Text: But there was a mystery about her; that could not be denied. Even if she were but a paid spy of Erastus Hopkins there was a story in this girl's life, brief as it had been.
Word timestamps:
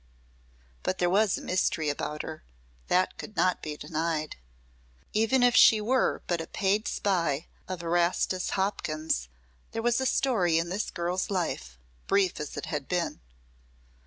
But 0.81 0.97
there 0.97 1.11
was 1.11 1.37
a 1.37 1.41
mystery 1.43 1.87
about 1.87 2.23
her; 2.23 2.43
that 2.87 3.19
could 3.19 3.35
not 3.37 3.61
be 3.61 3.77
denied. 3.77 4.35
Even 5.13 5.43
if 5.43 5.55
she 5.55 5.79
were 5.79 6.23
but 6.25 6.41
a 6.41 6.47
paid 6.47 6.87
spy 6.87 7.45
of 7.67 7.83
Erastus 7.83 8.49
Hopkins 8.57 9.29
there 9.73 9.83
was 9.83 10.01
a 10.01 10.07
story 10.07 10.57
in 10.57 10.69
this 10.69 10.89
girl's 10.89 11.29
life, 11.29 11.77
brief 12.07 12.39
as 12.39 12.57
it 12.57 12.65
had 12.65 12.87
been. 12.87 13.19